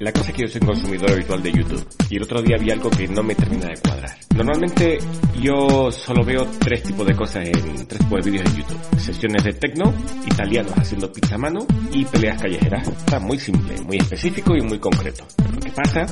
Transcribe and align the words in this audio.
La 0.00 0.12
cosa 0.12 0.30
es 0.30 0.36
que 0.36 0.42
yo 0.42 0.48
soy 0.48 0.60
consumidor 0.60 1.10
habitual 1.10 1.42
de 1.42 1.50
YouTube 1.50 1.84
y 2.08 2.16
el 2.16 2.22
otro 2.22 2.40
día 2.40 2.56
vi 2.56 2.70
algo 2.70 2.88
que 2.88 3.08
no 3.08 3.20
me 3.24 3.34
termina 3.34 3.66
de 3.66 3.76
cuadrar. 3.78 4.16
Normalmente 4.36 4.98
yo 5.42 5.90
solo 5.90 6.24
veo 6.24 6.46
tres 6.60 6.84
tipos 6.84 7.04
de 7.04 7.16
cosas 7.16 7.48
en 7.48 7.86
tres 7.88 8.00
tipos 8.00 8.24
de 8.24 8.30
vídeos 8.30 8.48
en 8.48 8.58
YouTube. 8.58 8.78
Sesiones 8.96 9.42
de 9.42 9.54
techno, 9.54 9.92
italianos 10.24 10.72
haciendo 10.76 11.12
pizza 11.12 11.34
a 11.34 11.38
mano 11.38 11.66
y 11.92 12.04
peleas 12.04 12.40
callejeras. 12.40 12.86
Está 12.86 13.18
muy 13.18 13.40
simple, 13.40 13.74
muy 13.80 13.96
específico 13.96 14.54
y 14.56 14.60
muy 14.60 14.78
concreto. 14.78 15.26
Pero 15.36 15.50
lo 15.50 15.58
que 15.58 15.72
pasa 15.72 16.06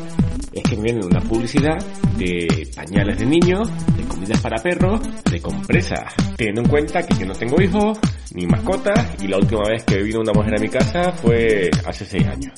es 0.53 0.63
que 0.65 0.77
me 0.77 0.83
viene 0.83 1.07
una 1.07 1.21
publicidad 1.21 1.79
de 2.19 2.69
pañales 2.75 3.21
de 3.21 3.27
niños, 3.27 3.71
de 3.97 4.03
comidas 4.03 4.41
para 4.41 4.61
perros, 4.61 5.01
de 5.31 5.41
compresas. 5.41 6.13
Teniendo 6.37 6.63
en 6.63 6.69
cuenta 6.69 7.07
que 7.07 7.15
yo 7.15 7.27
no 7.27 7.35
tengo 7.35 7.63
hijos, 7.63 8.01
ni 8.35 8.47
mascotas 8.49 9.23
y 9.23 9.29
la 9.29 9.37
última 9.37 9.63
vez 9.69 9.85
que 9.85 10.03
vino 10.03 10.23
una 10.23 10.33
mujer 10.33 10.57
a 10.59 10.61
mi 10.61 10.69
casa 10.69 11.13
fue 11.13 11.71
hace 11.87 12.05
seis 12.05 12.27
años 12.27 12.53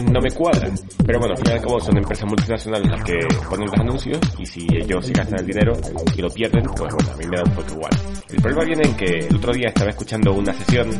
no 0.00 0.20
me 0.20 0.30
cuadran. 0.30 0.72
Pero 1.04 1.18
bueno, 1.18 1.34
al 1.34 1.38
fin 1.38 1.48
y 1.48 1.52
al 1.52 1.60
cabo 1.60 1.80
son 1.80 1.98
empresas 1.98 2.24
multinacionales 2.26 2.90
las 2.90 3.04
que 3.04 3.18
ponen 3.48 3.66
los 3.66 3.78
anuncios 3.78 4.18
y 4.38 4.46
si 4.46 4.66
ellos 4.72 5.04
se 5.04 5.12
gastan 5.12 5.40
el 5.40 5.46
dinero 5.46 5.72
y 6.16 6.22
lo 6.22 6.30
pierden, 6.30 6.62
pues 6.64 6.94
bueno, 6.94 7.12
a 7.12 7.16
mí 7.16 7.26
me 7.26 7.36
da 7.36 7.44
un 7.44 7.52
poco 7.52 7.72
igual. 7.72 7.92
El 8.30 8.40
problema 8.40 8.64
viene 8.64 8.82
en 8.88 8.96
que 8.96 9.18
el 9.28 9.36
otro 9.36 9.52
día 9.52 9.68
estaba 9.68 9.90
escuchando 9.90 10.32
una 10.32 10.52
sesión, 10.54 10.90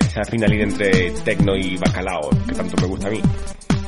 esa 0.00 0.24
finalidad 0.24 0.68
entre 0.68 1.10
tecno 1.24 1.56
y 1.56 1.76
bacalao, 1.76 2.30
que 2.46 2.54
tanto 2.54 2.80
me 2.80 2.86
gusta 2.86 3.08
a 3.08 3.10
mí. 3.10 3.20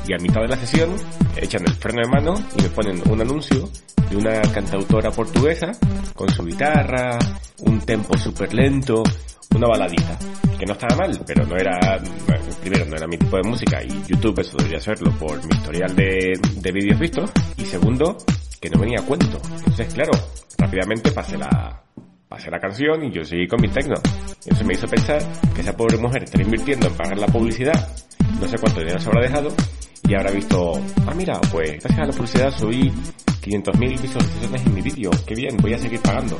Y 0.06 0.12
a 0.12 0.18
mitad 0.18 0.42
de 0.42 0.48
la 0.48 0.56
sesión 0.56 0.90
echan 1.36 1.62
el 1.64 1.72
freno 1.74 2.02
de 2.02 2.08
mano 2.08 2.34
y 2.58 2.62
me 2.62 2.68
ponen 2.68 3.02
un 3.10 3.20
anuncio 3.22 3.70
de 4.10 4.16
una 4.16 4.42
cantautora 4.52 5.10
portuguesa 5.10 5.72
con 6.14 6.28
su 6.28 6.44
guitarra, 6.44 7.18
un 7.60 7.80
tempo 7.80 8.16
súper 8.18 8.52
lento, 8.52 9.02
una 9.54 9.68
baladita, 9.68 10.18
que 10.58 10.66
no 10.66 10.72
estaba 10.72 10.96
mal, 10.96 11.20
pero 11.26 11.46
no 11.46 11.56
era, 11.56 12.00
primero, 12.60 12.84
no 12.86 12.96
era 12.96 13.06
mi 13.06 13.16
tipo 13.16 13.36
de 13.36 13.42
música 13.42 13.82
y 13.82 13.88
YouTube 14.06 14.40
eso 14.40 14.56
debería 14.56 14.78
hacerlo 14.78 15.12
por 15.18 15.36
mi 15.46 15.54
historial 15.54 15.94
de, 15.94 16.38
de 16.56 16.72
vídeos 16.72 16.98
vistos, 16.98 17.30
y 17.56 17.64
segundo, 17.64 18.16
que 18.60 18.70
no 18.70 18.80
venía 18.80 19.00
a 19.00 19.02
cuento. 19.02 19.40
Entonces, 19.58 19.92
claro, 19.94 20.12
rápidamente 20.58 21.10
pasé 21.12 21.36
la, 21.38 21.82
pasé 22.28 22.50
la 22.50 22.58
canción 22.58 23.04
y 23.04 23.12
yo 23.12 23.24
seguí 23.24 23.46
con 23.46 23.60
mi 23.60 23.68
techno. 23.68 23.94
Y 24.44 24.52
eso 24.52 24.64
me 24.64 24.74
hizo 24.74 24.86
pensar 24.86 25.22
que 25.54 25.60
esa 25.60 25.76
pobre 25.76 25.96
mujer 25.98 26.24
está 26.24 26.42
invirtiendo 26.42 26.86
en 26.88 26.94
pagar 26.94 27.18
la 27.18 27.26
publicidad, 27.26 27.88
no 28.40 28.48
sé 28.48 28.58
cuánto 28.58 28.80
dinero 28.80 28.98
se 28.98 29.08
habrá 29.08 29.22
dejado, 29.22 29.48
y 30.06 30.14
habrá 30.14 30.32
visto, 30.32 30.72
ah 31.06 31.14
mira, 31.14 31.40
pues 31.50 31.78
gracias 31.80 31.98
a 31.98 32.06
la 32.06 32.12
publicidad 32.12 32.50
subí 32.50 32.92
500.000 33.44 34.00
visualizaciones 34.00 34.66
en 34.66 34.74
mi 34.74 34.80
vídeo, 34.80 35.10
qué 35.26 35.34
bien, 35.34 35.56
voy 35.58 35.74
a 35.74 35.78
seguir 35.78 36.00
pagando. 36.00 36.38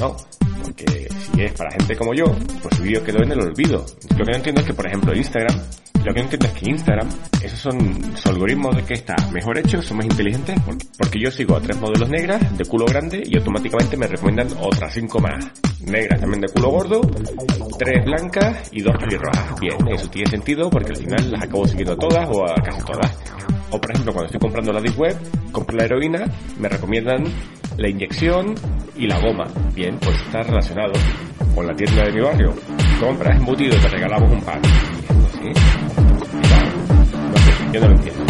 No, 0.00 0.16
porque 0.62 1.08
si 1.08 1.42
es 1.42 1.52
para 1.52 1.70
gente 1.70 1.96
como 1.96 2.14
yo, 2.14 2.24
pues 2.62 2.76
su 2.76 2.82
vídeo 2.82 3.04
quedó 3.04 3.22
en 3.22 3.32
el 3.32 3.40
olvido. 3.40 3.84
Lo 4.10 4.24
que 4.24 4.30
no 4.30 4.36
entiendo 4.36 4.60
es 4.60 4.66
que, 4.66 4.74
por 4.74 4.86
ejemplo, 4.86 5.14
Instagram, 5.14 5.56
lo 6.04 6.12
que 6.12 6.18
no 6.18 6.24
entiendo 6.24 6.46
es 6.46 6.52
que 6.54 6.70
Instagram, 6.70 7.08
esos 7.42 7.58
son 7.58 8.16
su 8.16 8.28
algoritmos 8.28 8.74
de 8.74 8.82
que 8.82 8.94
está 8.94 9.14
mejor 9.32 9.58
hecho, 9.58 9.80
son 9.80 9.98
más 9.98 10.06
inteligentes, 10.06 10.56
porque, 10.98 11.20
yo 11.20 11.30
sigo 11.30 11.56
a 11.56 11.60
tres 11.60 11.78
modelos 11.78 12.08
negras 12.08 12.58
de 12.58 12.64
culo 12.64 12.86
grande 12.86 13.22
y 13.24 13.36
automáticamente 13.36 13.96
me 13.96 14.08
recomiendan 14.08 14.48
otras 14.60 14.92
cinco 14.92 15.20
más. 15.20 15.44
Negras 15.86 16.20
también 16.20 16.40
de 16.40 16.48
culo 16.48 16.70
gordo, 16.70 17.00
tres 17.78 18.04
blancas 18.04 18.68
y 18.72 18.82
dos 18.82 18.96
pelirrojas. 18.98 19.60
Bien, 19.60 19.76
eso 19.88 20.08
tiene 20.08 20.28
sentido 20.28 20.68
porque 20.70 20.90
al 20.90 20.96
final 20.96 21.30
las 21.30 21.42
acabo 21.44 21.68
siguiendo 21.68 21.96
todas 21.96 22.28
o 22.32 22.44
a 22.44 22.54
casi 22.56 22.82
todas. 22.82 23.16
O 23.72 23.80
por 23.80 23.90
ejemplo, 23.90 24.12
cuando 24.12 24.26
estoy 24.26 24.40
comprando 24.40 24.70
la 24.70 24.82
Deep 24.82 24.98
Web, 24.98 25.16
compro 25.50 25.76
la 25.76 25.84
heroína, 25.84 26.26
me 26.58 26.68
recomiendan 26.68 27.24
la 27.78 27.88
inyección 27.88 28.54
y 28.96 29.06
la 29.06 29.18
goma. 29.18 29.46
Bien, 29.74 29.98
pues 29.98 30.20
está 30.20 30.42
relacionado 30.42 30.92
con 31.54 31.66
la 31.66 31.74
tienda 31.74 32.04
de 32.04 32.12
mi 32.12 32.20
barrio. 32.20 32.54
Compras 33.00 33.38
embutido 33.38 33.74
te 33.80 33.88
regalamos 33.88 34.30
un 34.30 34.42
pan. 34.42 34.60
¿Sí? 35.32 35.52
Yo. 37.72 37.80
No 37.80 37.86
lo 37.88 37.94
entiendo. 37.94 38.22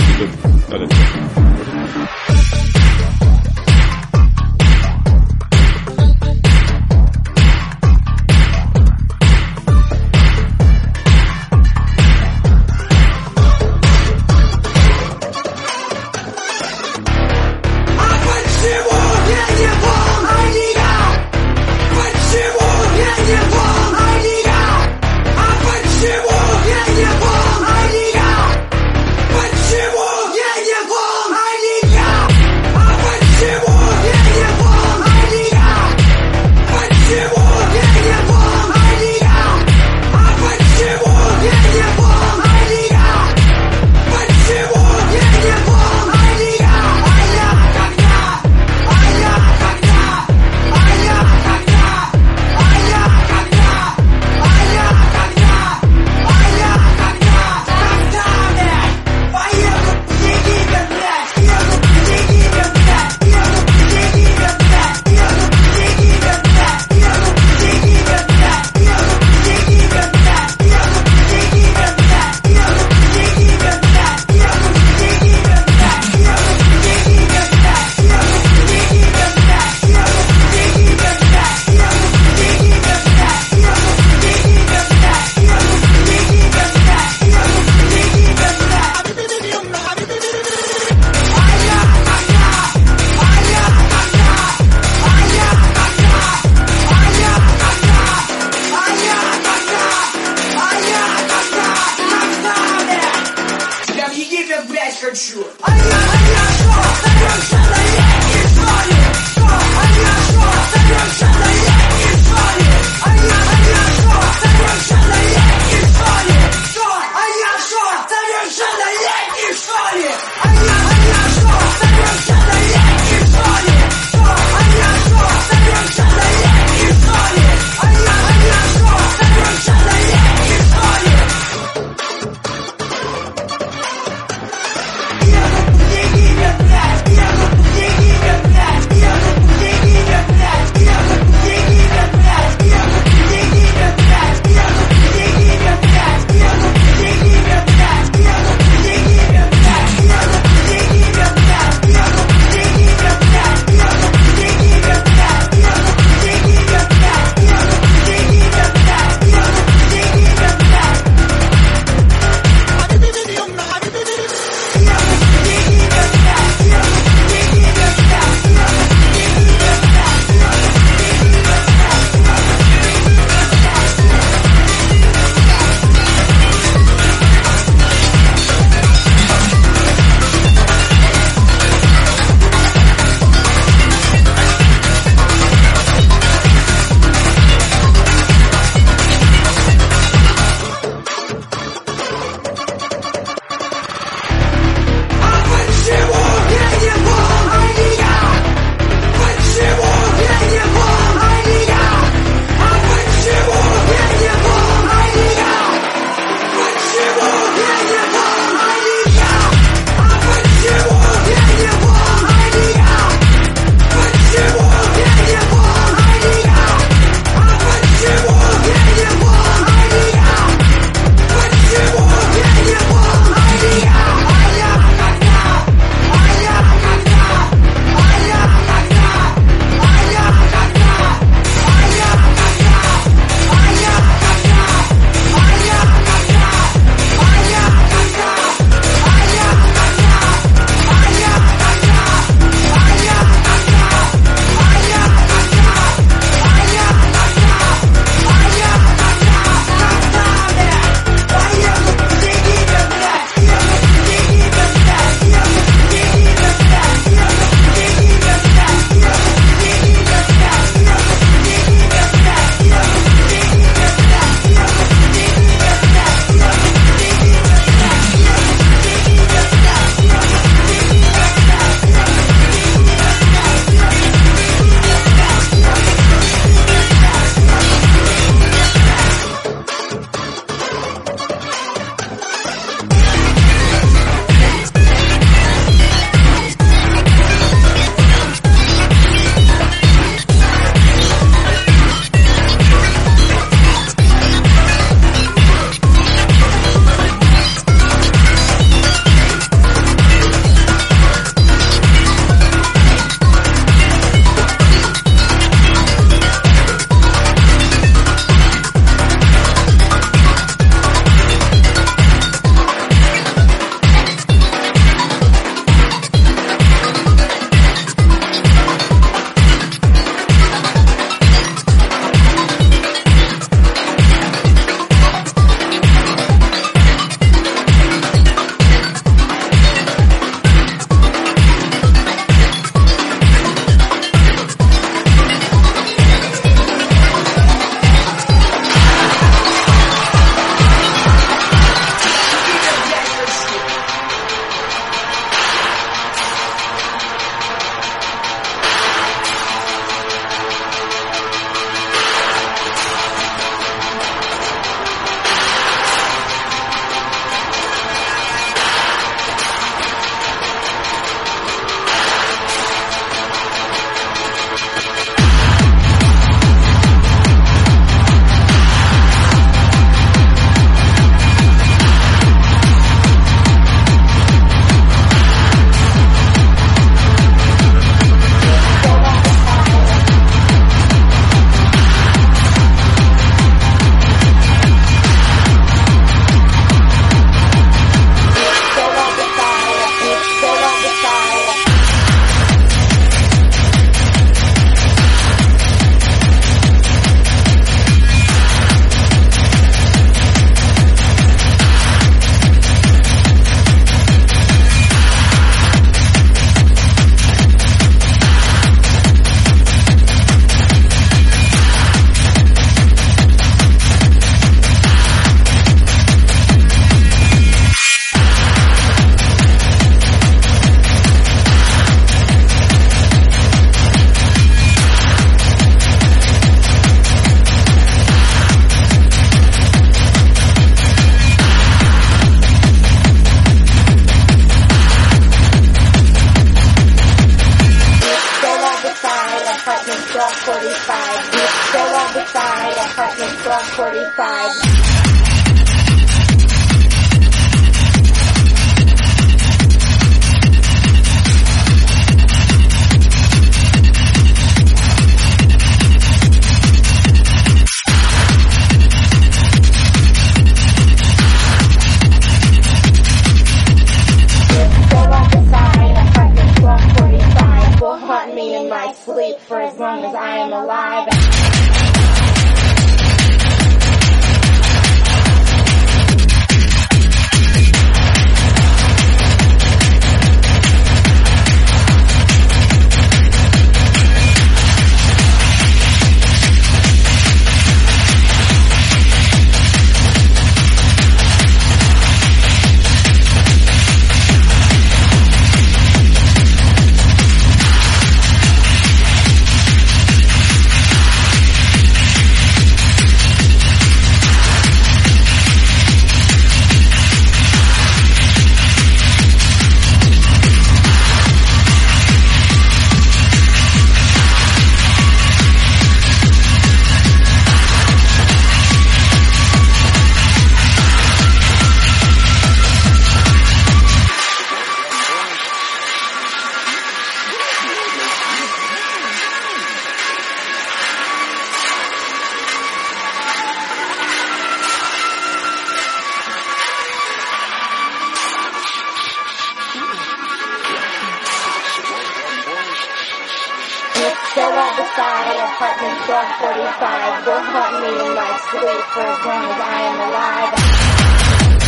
1245, 545.92 547.24
go 547.26 547.36
haunt 547.36 547.82
me 547.82 547.90
in 547.92 548.14
my 548.16 548.32
sleep 548.48 548.82
for 548.96 549.04
as 549.04 549.20
long 549.26 549.44
as 549.44 549.60
I 549.60 549.80
am 549.90 549.98
alive. 550.08 551.61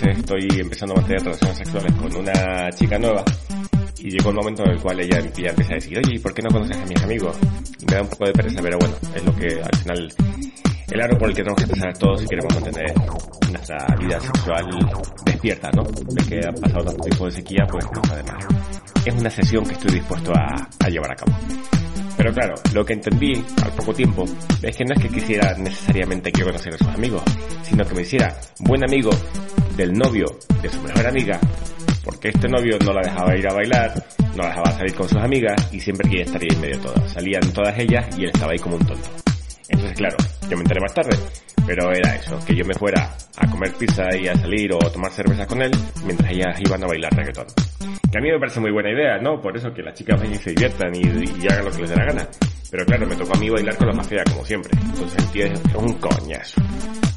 Estoy 0.00 0.48
empezando 0.58 0.94
a 0.94 0.96
mantener 0.96 1.22
relaciones 1.22 1.58
sexuales 1.58 1.92
con 1.94 2.16
una 2.16 2.70
chica 2.70 2.98
nueva 2.98 3.24
y 3.98 4.10
llegó 4.10 4.30
un 4.30 4.36
momento 4.36 4.64
en 4.64 4.70
el 4.70 4.80
cual 4.80 5.00
ella, 5.00 5.18
empieza 5.18 5.72
a 5.72 5.74
decir, 5.74 5.98
oye, 5.98 6.18
¿por 6.18 6.32
qué 6.32 6.42
no 6.42 6.48
conoces 6.50 6.76
a 6.76 6.86
mis 6.86 7.02
amigos? 7.02 7.36
Y 7.78 7.84
me 7.86 7.94
da 7.94 8.02
un 8.02 8.08
poco 8.08 8.26
de 8.26 8.32
pereza, 8.32 8.60
pero 8.62 8.78
bueno, 8.78 8.94
es 9.14 9.24
lo 9.24 9.36
que 9.36 9.60
al 9.62 9.76
final, 9.76 10.14
el 10.90 11.00
aro 11.00 11.18
por 11.18 11.28
el 11.28 11.36
que 11.36 11.42
tenemos 11.42 11.62
que 11.62 11.68
pasar 11.68 11.98
todos 11.98 12.20
si 12.20 12.26
queremos 12.26 12.54
mantener 12.54 12.94
nuestra 13.50 13.86
vida 14.00 14.18
sexual 14.18 14.64
despierta, 15.24 15.70
¿no? 15.72 15.82
De 15.82 16.24
que 16.26 16.40
ha 16.46 16.52
pasado 16.52 16.84
tanto 16.86 17.02
tiempo 17.02 17.24
de 17.26 17.30
sequía, 17.30 17.66
pues 17.70 17.84
no. 17.92 18.02
Es 19.04 19.14
una 19.14 19.30
sesión 19.30 19.64
que 19.64 19.72
estoy 19.72 19.94
dispuesto 19.94 20.32
a, 20.32 20.68
a 20.80 20.88
llevar 20.88 21.12
a 21.12 21.16
cabo. 21.16 21.36
Pero 22.16 22.32
claro, 22.32 22.54
lo 22.72 22.84
que 22.84 22.94
entendí 22.94 23.44
al 23.62 23.72
poco 23.72 23.92
tiempo 23.92 24.24
es 24.62 24.76
que 24.76 24.84
no 24.84 24.94
es 24.94 25.02
que 25.02 25.08
quisiera 25.08 25.54
necesariamente 25.58 26.32
que 26.32 26.42
conocer 26.42 26.74
a 26.74 26.78
sus 26.78 26.88
amigos, 26.88 27.22
sino 27.62 27.84
que 27.84 27.94
me 27.94 28.02
hiciera 28.02 28.36
buen 28.60 28.82
amigo 28.84 29.10
del 29.76 29.92
novio 29.92 30.26
de 30.60 30.68
su 30.68 30.80
mejor 30.82 31.06
amiga 31.06 31.40
porque 32.04 32.28
este 32.28 32.48
novio 32.48 32.78
no 32.84 32.92
la 32.92 33.02
dejaba 33.02 33.36
ir 33.36 33.48
a 33.48 33.54
bailar, 33.54 33.92
no 34.34 34.42
la 34.42 34.48
dejaba 34.48 34.72
salir 34.72 34.94
con 34.94 35.08
sus 35.08 35.18
amigas 35.18 35.68
y 35.72 35.80
siempre 35.80 36.08
quería 36.08 36.24
estar 36.24 36.40
ahí 36.40 36.48
en 36.50 36.60
medio 36.60 36.76
de 36.76 36.82
todas. 36.82 37.12
Salían 37.12 37.52
todas 37.52 37.78
ellas 37.78 38.18
y 38.18 38.24
él 38.24 38.30
estaba 38.32 38.52
ahí 38.52 38.58
como 38.58 38.76
un 38.76 38.86
tonto. 38.86 39.08
Entonces, 39.68 39.96
claro, 39.96 40.16
yo 40.50 40.56
me 40.56 40.62
enteré 40.62 40.80
más 40.80 40.94
tarde, 40.94 41.16
pero 41.66 41.90
era 41.92 42.14
eso, 42.14 42.38
que 42.44 42.54
yo 42.54 42.64
me 42.64 42.74
fuera 42.74 43.16
a 43.36 43.50
comer 43.50 43.72
pizza 43.78 44.04
y 44.16 44.28
a 44.28 44.34
salir 44.34 44.72
o 44.74 44.78
tomar 44.78 45.10
cerveza 45.10 45.46
con 45.46 45.62
él 45.62 45.70
mientras 46.04 46.30
ellas 46.30 46.60
iban 46.60 46.82
a 46.82 46.86
bailar 46.86 47.14
reggaetón. 47.14 47.46
Que 48.10 48.18
a 48.18 48.20
mí 48.20 48.30
me 48.30 48.38
parece 48.38 48.60
muy 48.60 48.72
buena 48.72 48.90
idea, 48.90 49.18
¿no? 49.18 49.40
Por 49.40 49.56
eso 49.56 49.72
que 49.72 49.82
las 49.82 49.94
chicas 49.94 50.20
vayan 50.20 50.34
y 50.34 50.38
se 50.38 50.50
diviertan 50.50 50.94
y, 50.94 51.00
y 51.00 51.46
hagan 51.48 51.64
lo 51.64 51.70
que 51.70 51.80
les 51.82 51.90
dé 51.90 51.96
la 51.96 52.04
gana. 52.04 52.28
Pero 52.70 52.84
claro, 52.84 53.06
me 53.06 53.16
tocó 53.16 53.34
a 53.34 53.38
mí 53.38 53.48
bailar 53.48 53.76
con 53.76 53.86
la 53.86 53.94
más 53.94 54.08
como 54.30 54.44
siempre. 54.44 54.70
Entonces 54.82 55.18
el 55.18 55.30
tío 55.30 55.46
es 55.46 55.74
un 55.74 55.94
coñazo. 55.94 56.60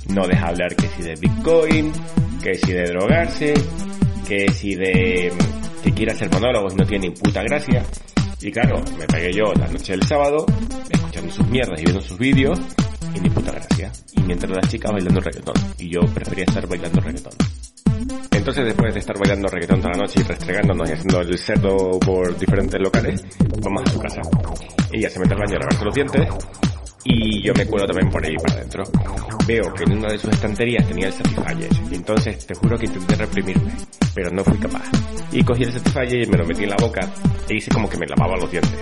No 0.09 0.27
deja 0.27 0.47
hablar 0.47 0.75
que 0.75 0.87
si 0.89 1.01
de 1.01 1.15
Bitcoin, 1.15 1.91
que 2.43 2.55
si 2.55 2.71
de 2.71 2.83
drogarse, 2.85 3.53
que 4.27 4.51
si 4.51 4.75
de 4.75 5.31
que 5.83 5.91
quiere 5.91 6.11
hacer 6.11 6.31
monólogos 6.31 6.73
y 6.73 6.77
no 6.77 6.85
tiene 6.85 7.09
ni 7.09 7.15
puta 7.15 7.43
gracia. 7.43 7.83
Y 8.41 8.51
claro, 8.51 8.81
me 8.97 9.05
pegué 9.05 9.33
yo 9.33 9.53
la 9.53 9.67
noche 9.67 9.93
del 9.93 10.03
sábado, 10.03 10.45
escuchando 10.89 11.31
sus 11.31 11.47
mierdas 11.47 11.79
y 11.79 11.85
viendo 11.85 12.01
sus 12.01 12.17
vídeos, 12.17 12.59
y 13.15 13.19
ni 13.19 13.29
puta 13.29 13.51
gracia. 13.51 13.91
Y 14.13 14.21
mientras 14.21 14.51
las 14.51 14.67
chicas 14.69 14.91
bailando 14.91 15.21
reggaetón. 15.21 15.55
Y 15.77 15.89
yo 15.89 16.01
prefería 16.13 16.45
estar 16.45 16.67
bailando 16.67 17.01
reggaetón. 17.01 17.33
Entonces, 18.31 18.65
después 18.65 18.93
de 18.93 18.99
estar 18.99 19.17
bailando 19.17 19.47
reggaetón 19.47 19.79
toda 19.79 19.93
la 19.93 20.01
noche 20.01 20.19
y 20.19 20.23
restregándonos 20.23 20.89
y 20.89 20.93
haciendo 20.93 21.21
el 21.21 21.37
cerdo 21.37 21.99
por 21.99 22.37
diferentes 22.37 22.79
locales, 22.79 23.23
vamos 23.61 23.83
a 23.85 23.91
su 23.91 23.99
casa. 23.99 24.21
Ella 24.91 25.09
se 25.09 25.19
mete 25.19 25.33
al 25.33 25.39
baño 25.39 25.55
a 25.55 25.59
lavarse 25.59 25.85
los 25.85 25.95
dientes 25.95 26.27
y 27.05 27.43
yo 27.43 27.53
me 27.53 27.65
cuelo 27.65 27.85
también 27.85 28.09
por 28.09 28.25
ahí 28.25 28.35
para 28.35 28.55
adentro. 28.55 28.83
Veo 29.47 29.73
que 29.73 29.83
en 29.83 29.97
una 29.99 30.09
de 30.09 30.17
sus 30.17 30.31
estanterías 30.31 30.87
tenía 30.87 31.07
el 31.07 31.13
Satisfyer 31.13 31.69
y 31.91 31.95
entonces 31.95 32.45
te 32.47 32.55
juro 32.55 32.77
que 32.77 32.87
intenté 32.87 33.15
reprimirme, 33.15 33.71
pero 34.13 34.31
no 34.31 34.43
fui 34.43 34.57
capaz. 34.57 34.89
Y 35.31 35.43
cogí 35.43 35.63
el 35.63 35.71
Satisfyer 35.71 36.23
y 36.23 36.27
me 36.27 36.37
lo 36.37 36.45
metí 36.45 36.63
en 36.63 36.71
la 36.71 36.77
boca 36.77 37.07
e 37.47 37.55
hice 37.55 37.71
como 37.71 37.87
que 37.87 37.97
me 37.97 38.07
lavaba 38.07 38.35
los 38.37 38.49
dientes. 38.49 38.73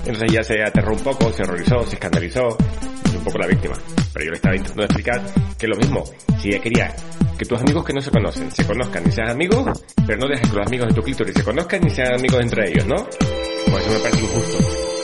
Entonces 0.00 0.30
ella 0.30 0.42
se 0.42 0.62
aterró 0.62 0.92
un 0.92 1.00
poco, 1.00 1.32
se 1.32 1.42
horrorizó, 1.42 1.84
se 1.86 1.94
escandalizó, 1.94 2.56
es 3.04 3.14
un 3.14 3.24
poco 3.24 3.38
la 3.38 3.46
víctima. 3.46 3.74
Pero 4.12 4.24
yo 4.24 4.30
le 4.30 4.36
estaba 4.36 4.56
intentando 4.56 4.84
explicar 4.84 5.22
que 5.56 5.68
lo 5.68 5.76
mismo, 5.76 6.04
si 6.40 6.48
ella 6.48 6.60
quería 6.60 6.96
que 7.38 7.44
tus 7.44 7.60
amigos 7.60 7.84
que 7.84 7.92
no 7.92 8.00
se 8.00 8.10
conocen 8.10 8.50
se 8.50 8.66
conozcan 8.66 9.06
y 9.06 9.12
sean 9.12 9.30
amigos, 9.30 9.84
pero 10.04 10.18
no 10.18 10.28
dejes 10.28 10.50
que 10.50 10.56
los 10.56 10.66
amigos 10.66 10.88
de 10.88 10.94
tu 10.94 11.02
clítoris 11.02 11.34
se 11.34 11.44
conozcan 11.44 11.86
y 11.86 11.90
sean 11.90 12.14
amigos 12.14 12.40
entre 12.40 12.70
ellos, 12.70 12.86
¿no? 12.86 12.96
Pues 13.70 13.86
eso 13.86 13.92
me 13.92 13.98
parece 14.00 14.24
injusto. 14.24 14.97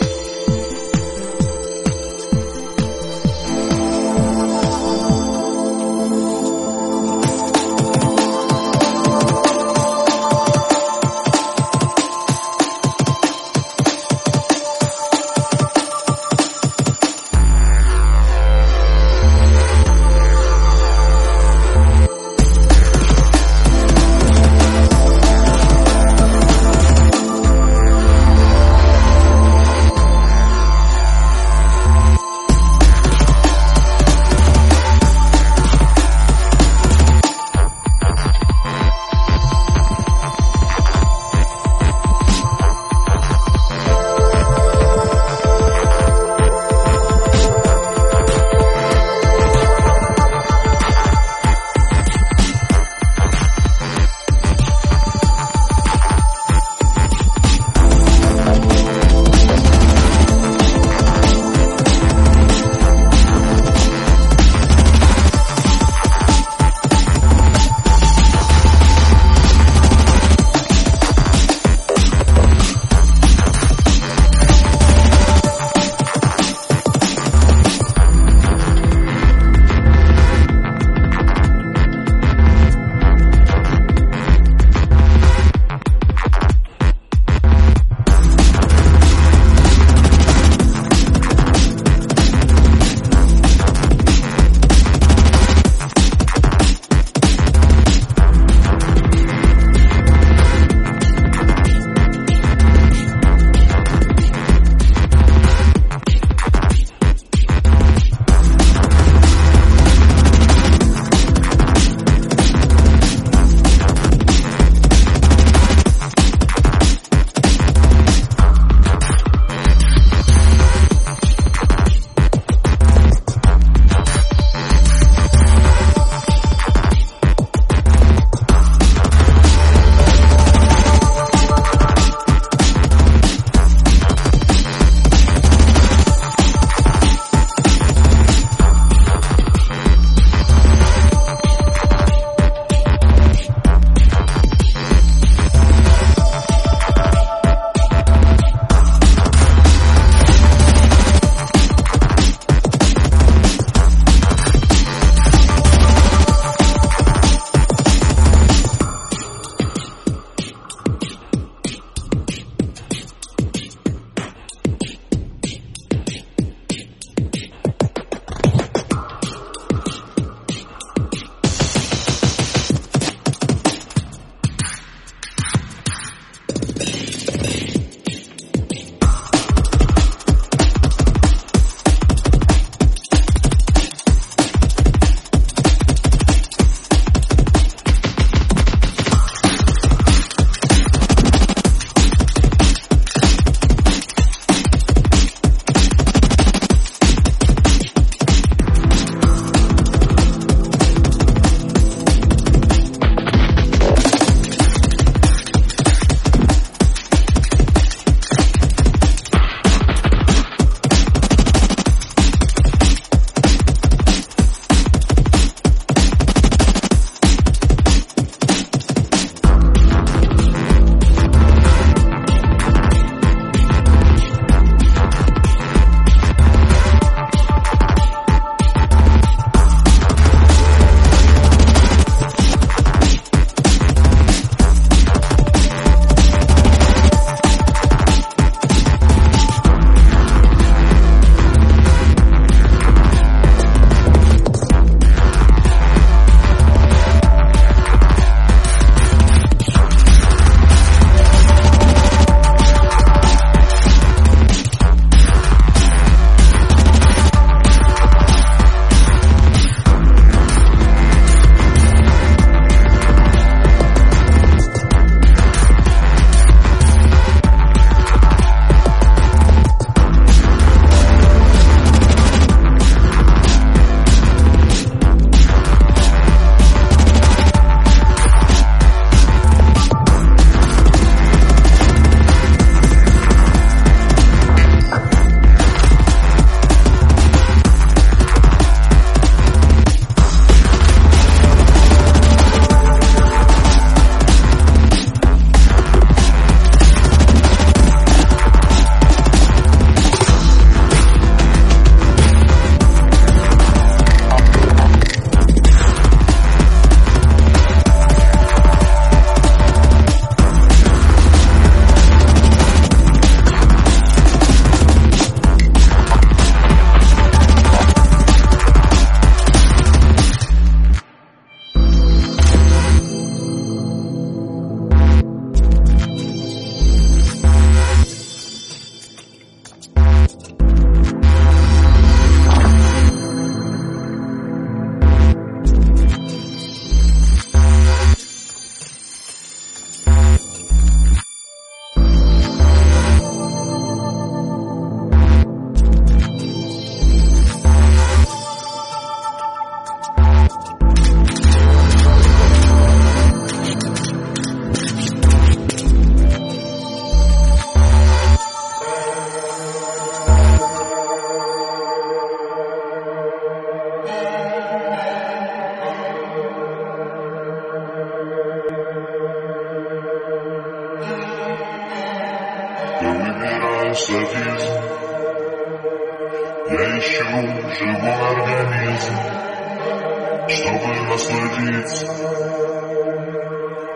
Насладиться, 381.54 382.06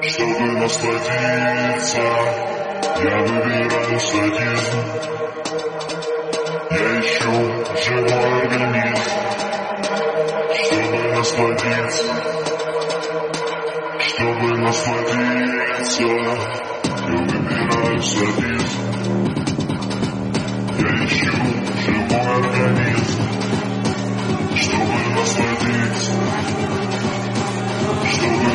чтобы 0.03 0.53
насладиться. 0.53 1.99
Я 3.01 3.19
выбираю 3.19 4.01
садизм. 4.01 4.79
Я 6.71 7.01
ищу 7.01 7.33
живой 7.85 8.43
организм, 8.43 9.11
чтобы 10.55 10.99
насладиться, 11.15 12.05
чтобы 14.01 14.49
насладиться. 14.59 16.03
Я 16.03 16.09
выбираю 17.09 18.03
садизм. 18.03 18.83
Я 20.79 20.91
ищу 21.07 21.37
живой 21.85 22.27
организм, 22.39 23.23
чтобы 24.57 24.99
насладиться, 25.17 26.13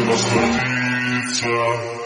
чтобы 0.03 0.05
насладиться. 0.05 2.02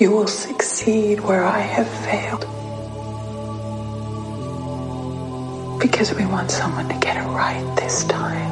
You 0.00 0.10
will 0.12 0.26
succeed 0.26 1.20
where 1.20 1.44
I 1.44 1.58
have 1.58 1.86
failed. 1.86 2.40
Because 5.78 6.14
we 6.14 6.24
want 6.24 6.50
someone 6.50 6.88
to 6.88 6.94
get 6.94 7.18
it 7.18 7.28
right 7.28 7.76
this 7.76 8.04
time. 8.04 8.50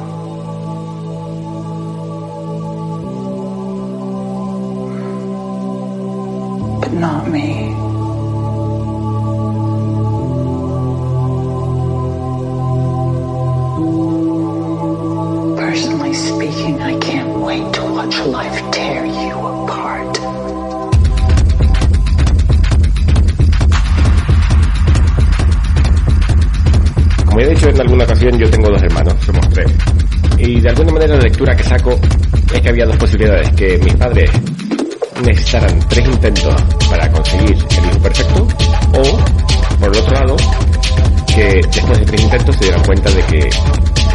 But 6.81 6.93
not 6.93 7.27
me. 7.27 7.88
De 43.13 43.23
que 43.25 43.51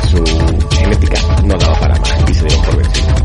su 0.08 0.24
genética 0.76 1.20
no 1.44 1.56
daba 1.58 1.74
para 1.80 1.98
más 1.98 2.14
y 2.28 2.34
se 2.34 2.44
dieron 2.44 2.64
por 2.64 2.76
vencidos. 2.76 3.22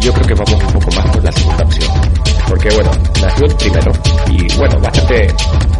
Yo 0.00 0.12
creo 0.12 0.26
que 0.26 0.34
vamos 0.34 0.64
un 0.64 0.80
poco 0.80 0.96
más 0.96 1.06
por 1.10 1.24
la 1.24 1.32
segunda 1.32 1.64
opción. 1.64 1.90
Porque 2.48 2.68
bueno, 2.70 2.90
nació 3.20 3.46
el 3.46 3.54
primero 3.56 3.92
y 4.28 4.56
bueno, 4.56 4.78
bastante, 4.80 5.34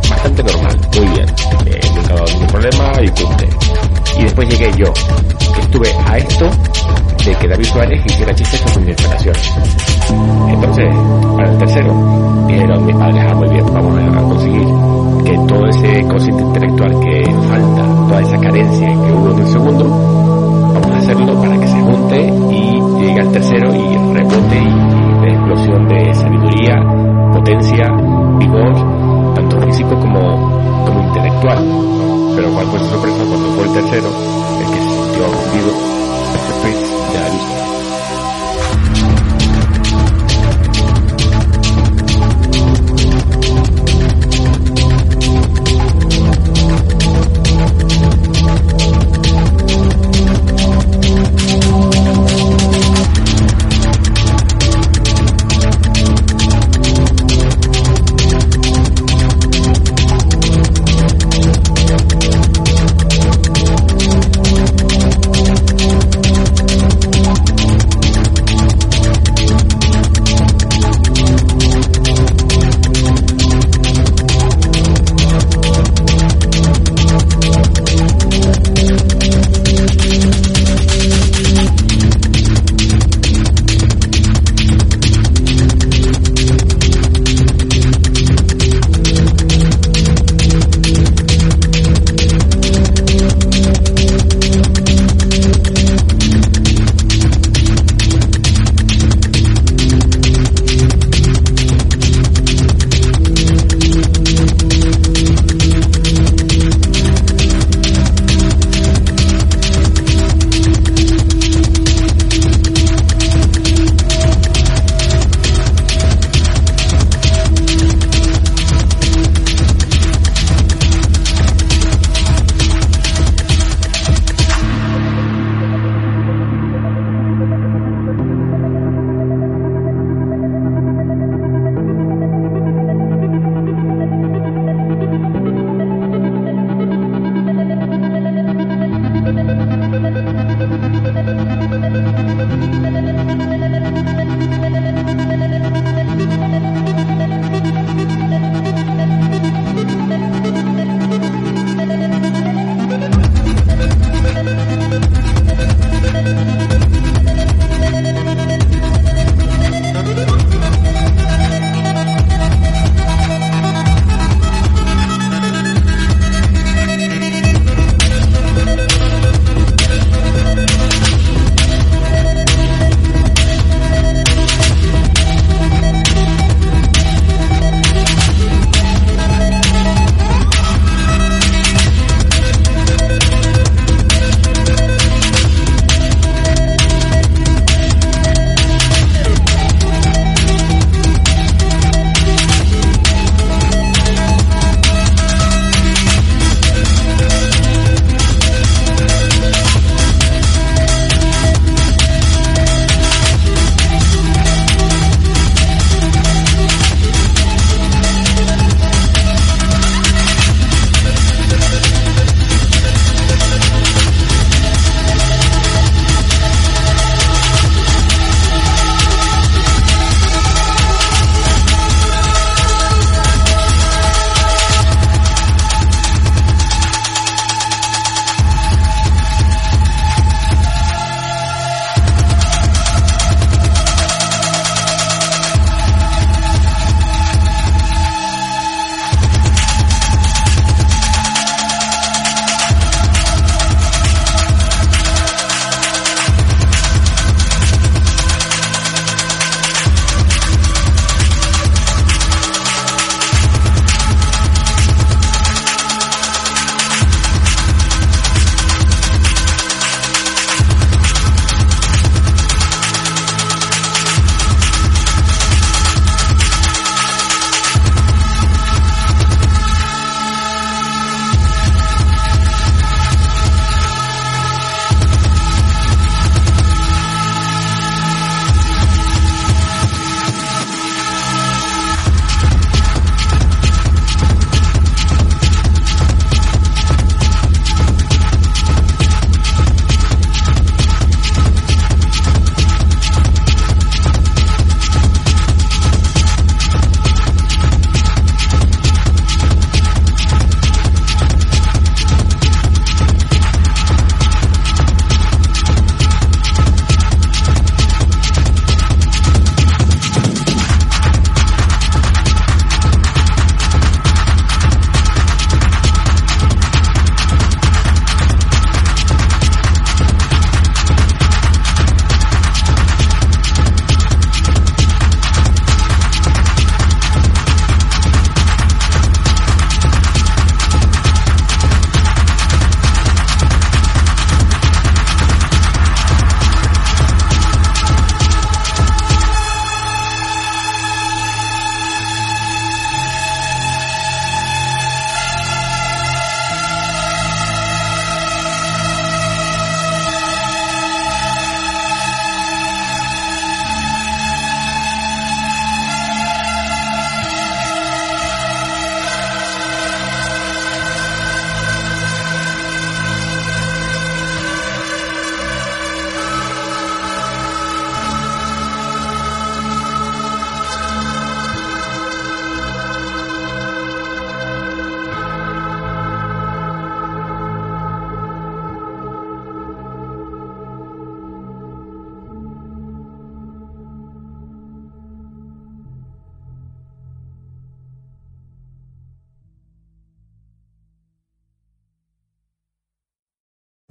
bastante 0.09 0.43
normal, 0.45 0.81
muy 0.97 1.07
bien. 1.09 1.27
Eh, 1.67 1.81
nunca 1.95 2.13
ha 2.13 2.15
dado 2.17 2.27
ningún 2.27 2.47
problema 2.47 2.93
y 3.03 3.09
cumple. 3.09 3.49
Y 4.19 4.23
después 4.23 4.49
llegué 4.49 4.71
yo, 4.79 4.93
a 6.13 6.19
esto 6.19 6.45
de 7.25 7.35
que 7.37 7.49
David 7.49 7.65
Suárez 7.65 8.05
hiciera 8.05 8.35
chistes 8.35 8.61
con 8.61 8.85
mis 8.85 8.95
operaciones. 8.95 9.55
Entonces, 10.49 10.95
para 11.37 11.51
el 11.51 11.59
tercero, 11.59 12.45
dijeron 12.47 12.85
mis 12.85 12.97
padres, 12.97 13.25
ah, 13.27 13.35
muy 13.35 13.49
bien, 13.49 13.65
vamos 13.73 13.95
a 13.97 14.23
conseguir 14.23 14.67
que 15.25 15.39
todo 15.49 15.67
ese 15.69 16.07
cociente 16.09 16.43
intelectual 16.43 17.01
que 17.01 17.25
falta, 17.49 17.83
toda 18.09 18.21
esa 18.21 18.39
carencia 18.41 18.89
que 18.89 19.13
hubo 19.13 19.31
en 19.31 19.39
el 19.39 19.47
segundo, 19.47 19.85
vamos 20.75 20.91
a 20.91 20.99
hacerlo 20.99 21.41
para 21.41 21.59
que 21.59 21.67
se 21.69 21.81
junte 21.81 22.21
y 22.51 22.81
llegue 23.01 23.21
al 23.21 23.33
tercero 23.33 23.75
y 23.75 24.13
rebote 24.13 24.59
y 24.59 25.25
de 25.25 25.33
explosión 25.33 25.89
de 25.89 26.15
sabiduría, 26.15 26.75
potencia, 27.33 27.87
vigor, 28.39 29.35
tanto 29.35 29.61
físico 29.63 29.99
como, 29.99 30.85
como 30.85 31.03
intelectual. 31.05 31.59
Pero 32.37 32.51
cuál 32.51 32.67
fue 32.67 32.79
su 32.81 32.87
sorpresa 32.87 33.25
cuando 33.29 33.49
fue 33.53 33.65
el 33.65 33.73
tercero, 33.73 34.09
el 34.61 34.67
que 34.67 34.79
se 34.79 34.91
sintió 34.91 36.02
Daddy's 37.13 37.52